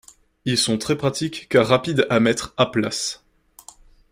[0.45, 3.23] Ils sont très pratiques, car rapides à mettre à place.